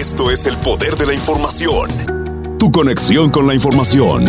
[0.00, 2.56] Esto es el poder de la información.
[2.58, 4.24] Tu conexión con la información.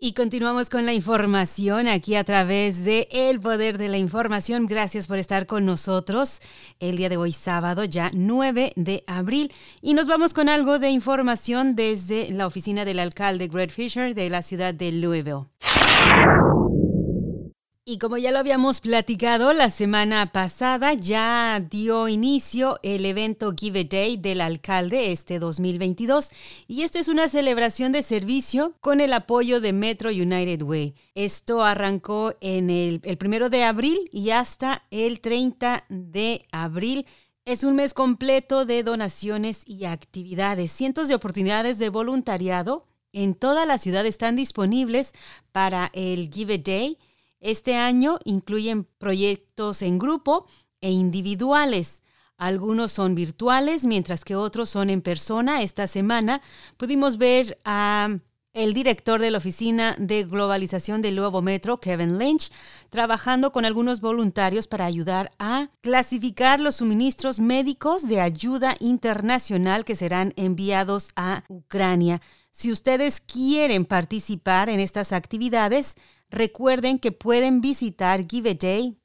[0.00, 4.66] Y continuamos con la información aquí a través de El Poder de la Información.
[4.66, 6.40] Gracias por estar con nosotros
[6.80, 9.52] el día de hoy, sábado, ya 9 de abril.
[9.80, 14.28] Y nos vamos con algo de información desde la oficina del alcalde Greg Fisher de
[14.28, 15.44] la ciudad de Louisville.
[17.92, 23.80] Y como ya lo habíamos platicado, la semana pasada ya dio inicio el evento Give
[23.80, 26.30] a Day del alcalde este 2022
[26.66, 30.94] y esto es una celebración de servicio con el apoyo de Metro United Way.
[31.14, 37.04] Esto arrancó en el, el primero de abril y hasta el 30 de abril.
[37.44, 40.72] Es un mes completo de donaciones y actividades.
[40.72, 45.12] Cientos de oportunidades de voluntariado en toda la ciudad están disponibles
[45.52, 46.98] para el Give a Day
[47.42, 50.46] este año incluyen proyectos en grupo
[50.80, 52.02] e individuales.
[52.38, 55.62] Algunos son virtuales, mientras que otros son en persona.
[55.62, 56.40] Esta semana
[56.76, 58.18] pudimos ver a
[58.54, 62.50] el director de la Oficina de Globalización del Nuevo Metro, Kevin Lynch,
[62.90, 69.96] trabajando con algunos voluntarios para ayudar a clasificar los suministros médicos de ayuda internacional que
[69.96, 72.20] serán enviados a Ucrania.
[72.50, 75.94] Si ustedes quieren participar en estas actividades,
[76.28, 79.02] recuerden que pueden visitar giveaday.org.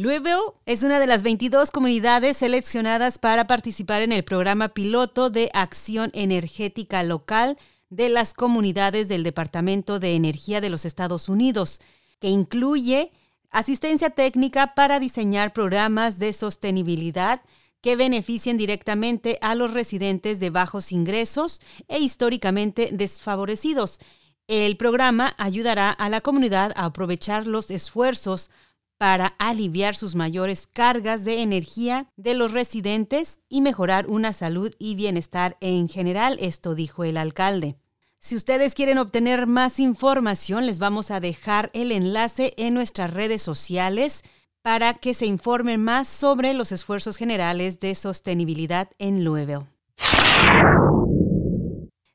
[0.00, 5.50] Louisville es una de las 22 comunidades seleccionadas para participar en el programa piloto de
[5.54, 7.58] acción energética local
[7.90, 11.80] de las comunidades del Departamento de Energía de los Estados Unidos,
[12.20, 13.10] que incluye
[13.50, 17.42] asistencia técnica para diseñar programas de sostenibilidad
[17.80, 23.98] que beneficien directamente a los residentes de bajos ingresos e históricamente desfavorecidos.
[24.46, 28.52] El programa ayudará a la comunidad a aprovechar los esfuerzos
[28.98, 34.96] para aliviar sus mayores cargas de energía de los residentes y mejorar una salud y
[34.96, 37.76] bienestar en general, esto dijo el alcalde.
[38.18, 43.40] Si ustedes quieren obtener más información, les vamos a dejar el enlace en nuestras redes
[43.40, 44.24] sociales
[44.62, 49.77] para que se informen más sobre los esfuerzos generales de sostenibilidad en Louisville.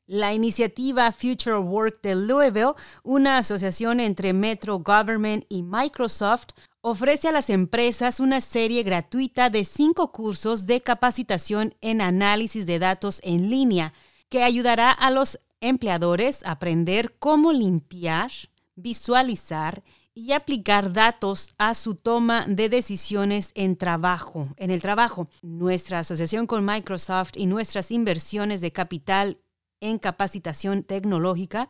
[0.06, 6.48] La iniciativa Future Work de Louisville, una asociación entre Metro Government y Microsoft,
[6.82, 12.78] ofrece a las empresas una serie gratuita de cinco cursos de capacitación en análisis de
[12.78, 13.94] datos en línea
[14.28, 18.30] que ayudará a los empleadores a aprender cómo limpiar,
[18.74, 19.82] visualizar
[20.12, 25.28] y aplicar datos a su toma de decisiones en trabajo, en el trabajo.
[25.40, 29.38] Nuestra asociación con Microsoft y nuestras inversiones de capital
[29.84, 31.68] en capacitación tecnológica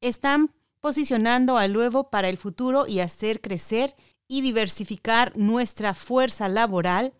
[0.00, 3.94] están posicionando a Luevo para el futuro y hacer crecer
[4.28, 7.12] y diversificar nuestra fuerza laboral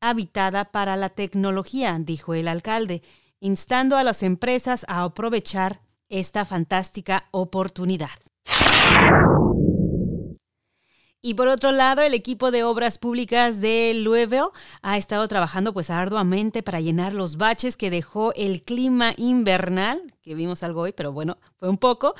[0.00, 3.02] habitada para la tecnología, dijo el alcalde,
[3.40, 8.10] instando a las empresas a aprovechar esta fantástica oportunidad.
[11.26, 14.50] Y por otro lado, el equipo de obras públicas de Louisville
[14.82, 20.34] ha estado trabajando pues arduamente para llenar los baches que dejó el clima invernal, que
[20.34, 22.14] vimos algo hoy, pero bueno, fue un poco,